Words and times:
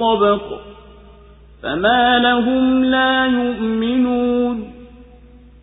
طبق 0.00 0.42
فما 1.62 2.18
لهم 2.18 2.84
لا 2.84 3.26
يؤمنون 3.26 4.72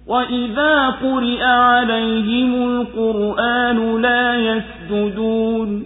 وإذا 0.08 0.89
قرئ 0.89 1.44
عليهم 1.44 2.69
القرآن 2.69 4.02
لا 4.02 4.36
يسجدون 4.36 5.86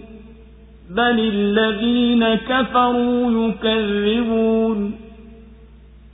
بل 0.90 1.20
الذين 1.34 2.34
كفروا 2.34 3.48
يكذبون 3.48 4.94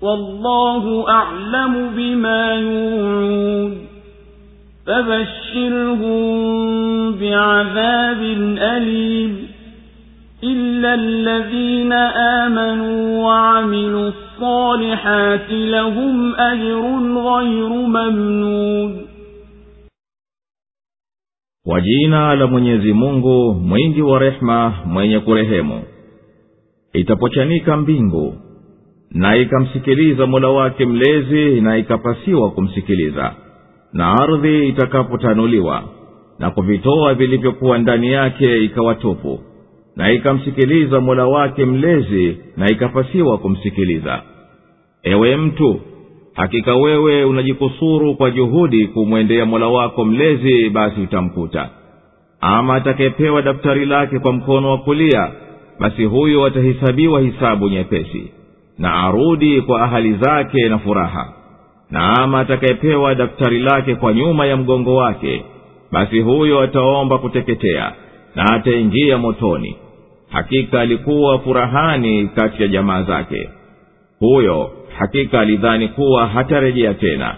والله 0.03 1.09
أعلم 1.09 1.91
بما 1.97 2.53
يوعون 2.53 3.87
فبشرهم 4.87 6.27
بعذاب 7.13 8.23
أليم 8.59 9.56
إلا 10.44 10.94
الذين 10.94 11.94
آمنوا 12.44 13.24
وعملوا 13.26 14.10
الصالحات 14.10 15.50
لهم 15.52 16.36
أجر 16.36 16.82
غير 17.38 17.70
ممنون 17.70 19.08
kwa 21.66 21.82
jina 21.82 22.36
la 22.36 22.48
mwenyezi 22.48 22.94
mungu 22.94 23.54
mwingi 23.54 24.02
wa 24.02 24.20
rehema 24.20 24.74
mwenye 24.86 25.20
kurehemu 25.20 25.84
itapochanika 26.94 27.78
mbingu 27.78 28.36
na 29.12 29.36
ikamsikiliza 29.38 30.26
mola 30.28 30.50
wake 30.50 30.86
mlezi 30.86 31.62
na 31.62 31.78
ikapasiwa 31.78 32.52
kumsikiliza 32.52 33.34
na 33.94 34.12
ardhi 34.12 34.68
itakapotanuliwa 34.68 35.84
na 36.40 36.52
kuvitoa 36.52 37.14
vilivyokuwa 37.14 37.78
ndani 37.78 38.12
yake 38.12 38.64
ikawa 38.64 38.96
tupu 38.96 39.40
na 39.97 40.13
ikamsikiliza 40.13 41.01
mola 41.01 41.27
wake 41.27 41.65
mlezi 41.65 42.39
na 42.57 42.71
ikapasiwa 42.71 43.39
kumsikiliza. 43.39 44.23
Ewe 45.03 45.37
mtu 45.37 45.81
hakika 46.35 46.75
wewe 46.75 47.25
unajikusuru 47.25 48.15
kwa 48.15 48.31
juhudi 48.31 48.87
kumwendea 48.87 49.47
mola 49.47 49.67
wako 49.69 50.05
mlezi 50.05 50.71
basi 50.71 51.01
utamkuta. 51.01 51.69
Ama 52.41 52.75
atakayepewa 52.75 53.43
daftari 53.43 53.85
lake 53.87 54.19
kwa 54.19 54.33
mkono 54.33 54.71
wa 54.71 54.79
kulia 54.79 55.31
basi 55.81 56.05
huyo 56.05 56.45
atahesabiwa 56.45 57.21
hisabu 57.21 57.69
nyepesi 57.69 58.33
na 58.79 58.95
arudi 58.95 59.61
kwa 59.61 59.83
ahali 59.83 60.13
zake 60.15 60.69
na 60.69 60.79
furaha. 60.79 61.33
Na 61.91 62.15
ama 62.23 62.41
atakayepewa 62.41 63.15
daftari 63.15 63.59
lake 63.59 63.95
kwa 63.95 64.13
nyuma 64.15 64.47
ya 64.47 64.57
mgongo 64.57 64.95
wake 64.97 65.45
basi 65.93 66.21
huyo 66.21 66.61
ataomba 66.61 67.19
kuteketea 67.19 67.93
na 68.35 68.45
ataingia 68.53 69.19
motoni 69.19 69.77
hakika 70.31 70.81
alikuwa 70.81 71.39
furahani 71.39 72.29
kati 72.29 72.63
ya 72.63 72.69
jamaa 72.69 73.03
zake. 73.03 73.51
Huyo 74.21 74.71
hakika 74.99 75.41
alidhani 75.41 75.89
kuwa 75.89 76.27
hatarejea 76.27 76.95
tena. 76.95 77.35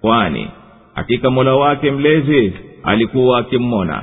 Kwani 0.00 0.48
hakika 0.94 1.30
mola 1.30 1.54
wake 1.54 1.90
mlezi 1.90 2.52
alikuwa 2.84 3.38
akimmona 3.38 4.02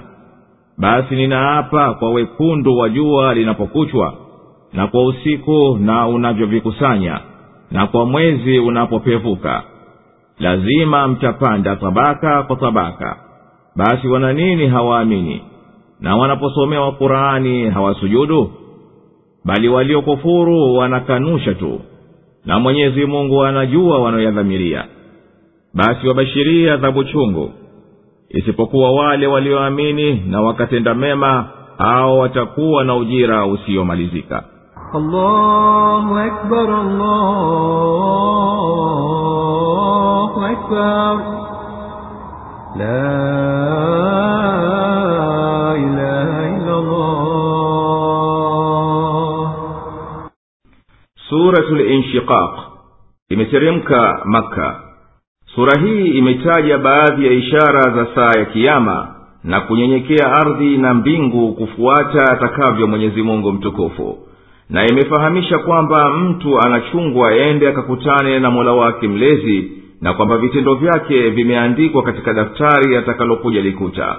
basi 0.78 1.16
ninaapa 1.16 1.94
kwa 1.94 2.10
wekundu 2.12 2.78
wa 2.78 2.90
jua 2.90 3.34
linapokuchwa 3.34 4.14
na 4.74 4.88
kwa 4.88 5.06
usiku 5.06 5.78
na 5.82 6.08
unavyovikusanya 6.08 7.20
na 7.72 7.88
kwa 7.88 8.06
mwezi 8.06 8.60
unapopevuka. 8.60 9.64
Lazima 10.40 11.08
mtapanda 11.08 11.76
tabaka 11.76 12.44
kwa 12.44 12.56
tabaka. 12.56 13.18
Basi 13.76 14.08
wana 14.08 14.34
nini 14.34 14.68
hawaamini 14.68 15.42
na 16.00 16.16
wanaposomewa 16.16 16.92
qurani 16.92 17.70
hawasujudu 17.70 18.52
bali 19.46 19.70
waliokufuru 19.70 20.76
wanakanusha 20.76 21.54
tu. 21.54 21.80
Na 22.46 22.60
mwenyezi 22.60 23.06
mungu 23.06 23.44
anajua 23.44 24.00
wanaoyadhamiria. 24.00 24.86
Basi 25.74 26.08
wabashirie 26.08 26.72
adhabu 26.72 27.04
chungu. 27.04 27.52
Isipokuwa 28.30 28.92
wale 28.92 29.28
walioamini 29.28 30.14
na 30.30 30.42
wakatenda 30.42 30.94
mema 30.94 31.46
au 31.78 32.20
watakuwa 32.20 32.84
na 32.84 32.96
ujira 32.96 33.46
usiyomalizika. 33.46 34.44
La 42.78 44.57
suratu 51.38 51.76
linshiqaq 51.76 52.54
imeteremka 53.30 54.22
makka. 54.26 54.82
Sura 55.56 55.82
hii 55.82 56.06
imetaja 56.08 56.78
baadhi 56.78 57.26
ya 57.26 57.32
ishara 57.32 57.82
za 57.82 58.08
saa 58.16 58.40
ya 58.40 58.46
kiama 58.46 59.16
na 59.44 59.62
kunyenyekea 59.62 60.32
ardhi 60.32 60.78
na 60.78 60.94
mbingu 60.94 61.54
kufuata 61.54 62.24
atakavyo 62.32 62.88
mwenyezi 62.88 63.22
mungu 63.22 63.52
mtukufu. 63.52 64.18
Na 64.70 64.86
imefahamisha 64.88 65.60
kwamba 65.60 66.14
mtu 66.18 66.60
anachungwa 66.60 67.36
ende 67.36 67.68
akakutane 67.68 68.40
na 68.40 68.52
mola 68.52 68.72
wake 68.72 69.08
mlezi 69.08 69.72
na 70.02 70.14
kwamba 70.14 70.38
vitendo 70.38 70.76
vyake 70.76 71.30
vimeandikwa 71.30 72.04
katika 72.04 72.34
daftari 72.34 72.96
atakalokuja 72.98 73.62
likuta. 73.62 74.16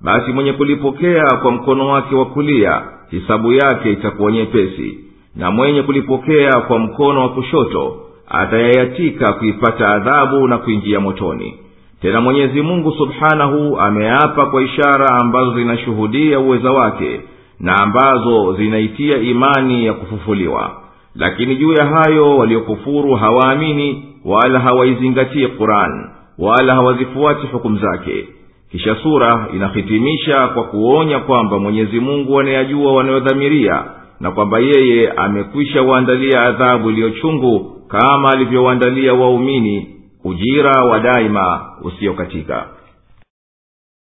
Basi 0.00 0.32
mwenye 0.32 0.52
kulipokea 0.52 1.24
kwa 1.42 1.50
mkono 1.52 1.88
wake 1.88 2.14
wa 2.14 2.26
kulia 2.26 2.82
hisabu 3.10 3.52
yake 3.52 3.92
itakuwa 3.92 4.32
nyepesi 4.32 4.98
na 5.36 5.50
mwenye 5.50 5.82
kulipokea 5.82 6.52
kwa 6.60 6.78
mkono 6.78 7.20
wa 7.20 7.28
kushoto 7.28 7.96
atayayatika 8.28 9.32
kuipata 9.32 9.88
adhabu 9.88 10.48
na 10.48 10.58
kuingia 10.58 11.00
motoni. 11.00 11.54
Tena 12.00 12.20
mwenyezi 12.20 12.62
mungu 12.62 12.92
subhanahu 12.92 13.80
ameapa 13.80 14.46
kwa 14.46 14.62
ishara 14.62 15.06
ambazo 15.20 15.54
zinashuhudia 15.54 16.40
uweza 16.40 16.72
wake 16.72 17.20
na 17.60 17.76
ambazo 17.82 18.52
zinaitia 18.54 19.16
imani 19.18 19.86
ya 19.86 19.92
kufufuliwa. 19.92 20.70
Lakini 21.14 21.56
juu 21.56 21.72
ya 21.72 21.84
hayo 21.86 22.36
waliokufuru 22.38 23.14
hawaamini 23.14 24.04
wala 24.24 24.58
hawaizingatii 24.60 25.46
quran 25.46 26.08
wala 26.38 26.74
hawazifuati 26.74 27.46
hukumu 27.46 27.78
zake. 27.78 28.28
Kisha 28.70 28.96
sura 29.02 29.46
inahitimisha 29.54 30.48
kwa 30.48 30.64
kuonya 30.64 31.18
kwamba 31.18 31.58
mwenyezi 31.58 32.00
mungu 32.00 32.40
anayajua 32.40 32.92
wanayodhamiria 32.92 33.82
na 34.22 34.30
kwamba 34.32 34.58
yeye 34.58 35.10
amekwisha 35.10 35.82
waandalia 35.82 36.40
adhabu 36.42 36.90
iliyochungu 36.90 37.82
kama 37.88 38.30
alivyowaandalia 38.32 39.14
waumini 39.14 39.96
ujira 40.24 40.70
wa 40.84 41.00
daima 41.00 41.66
usiyokatika 41.82 42.66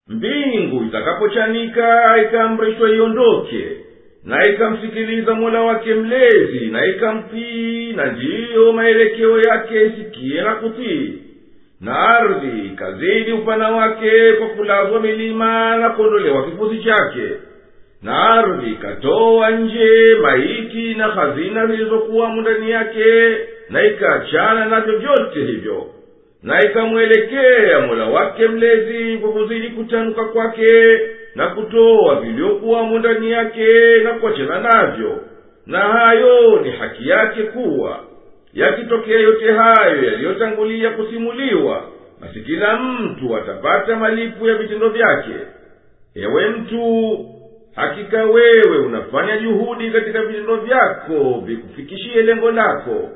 mbingu 0.09 0.85
itakapochanika 0.85 2.05
ikaamrishwa 2.23 2.91
iondoke 2.91 3.65
na 4.25 4.49
ikamsikiliza 4.49 5.35
mola 5.35 5.63
wake 5.63 5.95
mlezi 5.95 6.67
na 6.67 6.87
ikamtii 6.87 7.93
na 7.93 8.13
ndiyo 8.13 8.73
maelekeo 8.73 9.41
yake 9.41 9.87
isikie 9.87 10.43
na 10.43 10.55
kutii. 10.55 11.13
Na 11.81 11.99
ardhi 11.99 12.67
ikazidi 12.67 13.33
upana 13.33 13.69
wake 13.69 14.33
kwa 14.33 14.49
kulazwa 14.49 15.01
milima 15.01 15.77
na 15.77 15.91
kuondolewa 15.91 16.51
kifusi 16.51 16.85
chake 16.85 17.23
na 18.03 18.31
ardhi 18.31 18.71
ikatoa 18.71 19.51
nje 19.51 20.15
maiti 20.23 20.95
na 20.95 21.09
hazina 21.09 21.67
zilizokuwamo 21.67 22.41
ndani 22.41 22.71
yake 22.71 23.37
na 23.71 23.87
ikaachana 23.87 24.65
navyo 24.65 24.99
vyote 24.99 25.41
hivyo. 25.45 25.87
Na 26.43 26.65
ikamwelekea 26.65 27.81
mola 27.81 28.05
wake 28.05 28.49
mlezi 28.49 29.19
kwa 29.19 29.33
kuzidi 29.33 29.69
kutanuka 29.69 30.25
kwake 30.25 30.99
na 31.35 31.47
kutoa 31.49 32.21
vilivyokuwamo 32.21 32.99
ndani 32.99 33.31
yake 33.31 33.99
na 34.05 34.13
kuachana 34.13 34.61
navyo. 34.61 35.19
Na 35.67 35.79
hayo 35.79 36.61
ni 36.61 36.71
haki 36.71 37.09
yake 37.09 37.43
kuwa 37.43 38.01
yakitokea 38.55 39.21
yote 39.21 39.53
hayo 39.53 40.05
yaliyotangulia 40.05 40.91
kusimuliwa 40.91 41.83
basi 42.21 42.41
kila 42.41 42.77
mtu 42.77 43.37
atapata 43.37 43.97
malipo 43.97 44.49
ya 44.49 44.55
vitendo 44.55 44.89
vyake. 44.89 45.35
Ewe 46.15 46.49
mtu 46.49 47.19
hakika 47.77 48.25
wewe 48.25 48.79
unafanya 48.87 49.37
juhudi 49.37 49.91
katika 49.91 50.23
vitendo 50.23 50.57
vyako 50.57 51.41
vikufikishie 51.47 52.23
lengo 52.23 52.51
lako. 52.51 53.09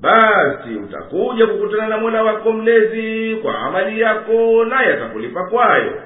Basi 0.00 0.74
utakuja 0.84 1.46
kukutana 1.46 1.88
na 1.88 1.98
mola 1.98 2.22
wako 2.22 2.52
mlezi 2.52 3.36
kwa 3.42 3.58
amali 3.58 4.00
yako 4.00 4.64
naye 4.64 4.92
atakulipa 4.92 5.44
kwayo. 5.44 6.02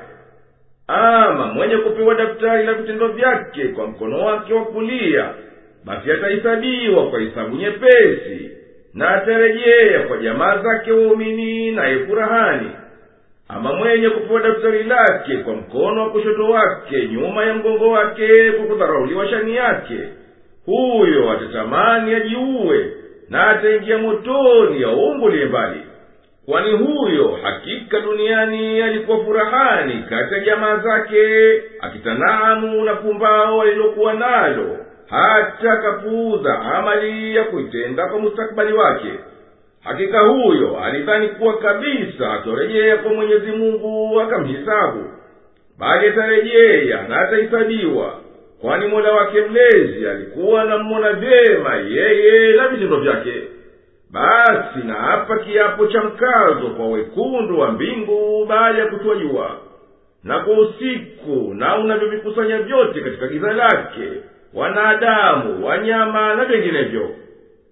Ama 0.87 1.47
mwenye 1.47 1.77
kupewa 1.77 2.15
daftari 2.15 2.67
la 2.67 2.73
vitendo 2.75 3.09
vyake 3.09 3.65
kwa 3.69 3.87
mkono 3.87 4.25
wake 4.25 4.55
wa 4.55 4.65
kulia 4.65 5.29
basi 5.85 6.13
atahesabiwa 6.13 7.11
kwa 7.11 7.21
hisabu 7.21 7.57
nyepesi 7.57 8.51
na 8.95 9.09
atarejea 9.09 10.01
kwa 10.09 10.17
jamaa 10.17 10.59
zake 10.63 10.93
waumini 10.93 11.71
naye 11.71 11.99
furahani 11.99 12.71
ama 13.49 13.73
mwenye 13.73 14.11
kupewa 14.11 14.41
daftari 14.41 14.83
lake 14.85 15.37
kwa 15.37 15.55
mkono 15.55 16.03
wa 16.03 16.11
kushoto 16.11 16.51
wake 16.51 17.07
nyuma 17.09 17.45
ya 17.45 17.55
mgongo 17.55 17.91
wake 17.91 18.53
kwa 18.53 18.67
kudharauliwa 18.67 19.29
shani 19.29 19.57
yake 19.57 19.99
huyo 20.67 21.31
atatamani 21.31 22.15
ajiuwe 22.15 22.93
na 23.29 23.47
ataingia 23.51 23.99
motoni 23.99 24.83
ya 24.83 24.89
umbuliye 24.89 25.45
mbali. 25.45 25.81
Kwani 26.47 26.73
huyo 26.73 27.39
hakika 27.43 28.01
duniani 28.01 28.83
alikuwa 28.83 29.25
furahani 29.25 30.05
kati 30.11 30.35
ya 30.35 30.41
jamaa 30.41 30.77
zake 30.77 31.23
akitanamu 31.81 32.85
na 32.85 32.95
pumbao 32.95 33.63
alilokuwa 33.63 34.15
nalo 34.15 34.77
hata 35.11 35.73
akapuuza 35.73 36.61
amali 36.61 37.37
ya 37.37 37.45
kuitenda 37.45 38.07
kwa 38.09 38.19
mustakbali 38.19 38.73
wake 38.73 39.11
hakika 39.89 40.21
huyo 40.21 40.81
alidhani 40.85 41.29
kuwa 41.29 41.59
kabisa 41.59 42.33
atorejea 42.33 42.97
kwa 42.97 43.15
mwenyezi 43.15 43.53
mungu 43.53 44.21
akamhisabu. 44.21 45.05
Bali 45.79 46.09
atarejea 46.09 47.09
na 47.09 47.21
atahisabiwa 47.21 48.15
kwani 48.61 48.87
mola 48.87 49.13
wake 49.13 49.41
mlezi 49.41 50.09
alikuwa 50.09 50.63
anammona 50.63 51.13
vyema 51.13 51.75
yeye 51.77 52.57
na 52.57 52.69
vitendo 52.69 52.97
vyake. 53.01 53.43
Basi 54.11 54.79
na 54.87 54.95
hapa 54.95 55.39
kiapo 55.39 55.87
cha 55.87 56.03
mkazo 56.03 56.67
kwa 56.77 56.87
wekundu 56.89 57.59
wa 57.61 57.73
mbingu 57.73 58.47
baada 58.49 58.79
ya 58.79 58.87
kutua 58.87 59.17
jua 59.17 59.57
na 60.25 60.41
kwa 60.41 60.59
usiku 60.59 61.55
na 61.55 61.77
unavyovikusanya 61.79 62.59
vyote 62.59 63.01
katika 63.01 63.27
giza 63.29 63.53
lake 63.53 64.09
wanadamu 64.55 65.67
wanyama 65.67 66.35
na 66.35 66.45
vinginevyo 66.45 67.11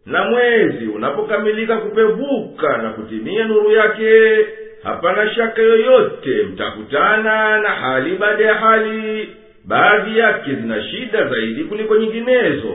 na 0.06 0.24
mwezi 0.24 0.86
unapokamilika 0.86 1.76
kupevuka 1.76 2.76
na 2.76 2.90
kutimia 2.90 3.44
nuru 3.44 3.70
yake 3.72 4.46
hapana 4.82 5.30
shaka 5.34 5.62
yoyote 5.62 6.42
mtakutana 6.52 7.58
na 7.58 7.68
hali 7.68 8.16
baada 8.16 8.44
ya 8.44 8.54
hali. 8.54 9.28
Baadhi 9.64 10.18
yake 10.18 10.54
zina 10.54 10.82
shida 10.82 11.26
zaidi 11.28 11.64
kuliko 11.64 11.96
nyinginezo 11.96 12.74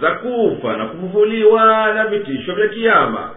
za 0.00 0.10
kufa 0.10 0.76
na 0.76 0.86
kufufuliwa 0.86 1.92
na 1.94 2.06
vitisho 2.06 2.54
vya 2.54 2.68
kiama. 2.68 3.30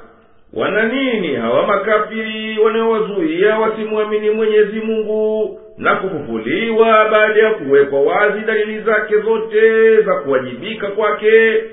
Wana 0.53 0.83
nini 0.85 1.35
hawa 1.35 1.67
makafiri 1.67 2.59
wanaowazuia 2.59 3.57
wasimwamini 3.59 4.29
mwenyezi 4.29 4.79
mungu 4.79 5.59
na 5.77 5.95
kufufuliwa 5.95 7.09
baada 7.09 7.39
ya 7.43 7.53
kuwekwa 7.53 8.01
wazi 8.01 8.39
dalili 8.39 8.79
zake 8.81 9.19
zote 9.19 10.01
za 10.01 10.15
kuwajibika 10.15 10.87
kwake 10.87 11.63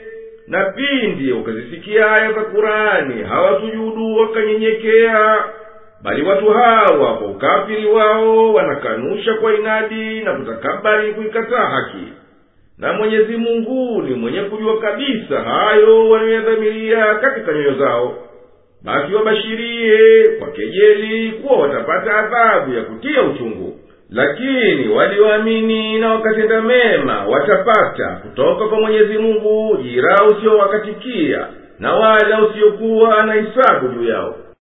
na 0.49 0.64
pindi 0.64 1.32
wakazisikia 1.32 2.12
aya 2.12 2.32
za 2.32 2.41
kurani 2.41 3.23
hawasujudu 3.23 4.17
wakanyenyekea 4.17 5.44
bali 6.02 6.23
watu 6.23 6.50
hawa 6.50 7.17
kwa 7.17 7.26
ukafiri 7.26 7.87
wao 7.87 8.55
wanakanusha 8.55 9.35
kwa 9.35 9.55
inadi 9.55 10.20
na 10.20 10.32
kutakabari 10.35 11.12
kuikataa 11.12 11.67
haki. 11.67 12.12
Na 12.79 12.93
mwenyezi 12.93 13.37
mungu 13.37 14.02
ni 14.02 14.14
mwenye 14.14 14.43
kujua 14.43 14.79
kabisa 14.81 15.41
hayo 15.41 16.08
wanayoyadhamiria 16.08 17.14
katika 17.14 17.52
nyoyo 17.52 17.75
zao. 17.75 18.19
Basi 18.82 19.14
wabashirie 19.14 20.29
kwa 20.38 20.49
kejeli 20.49 21.32
kuwa 21.32 21.58
watapata 21.58 22.17
adhabu 22.17 22.75
ya 22.75 22.83
kutia 22.83 23.23
uchungu 23.23 23.74
lakini 24.11 24.88
walioamini 24.88 25.99
na 25.99 26.12
wakatenda 26.14 26.61
mema 26.62 27.25
watapata 27.26 28.08
kutoka 28.23 28.68
kwa 28.68 28.80
mwenyezi 28.80 29.18
mungu 29.18 29.76
jira 29.82 30.16
usiowakatikia 30.26 31.46
na 31.78 31.92
wala 31.94 32.42
usiokuwa 32.46 33.23
na 33.26 33.34
hisabu 33.34 33.88
juu 33.88 34.04
yao 34.11 34.37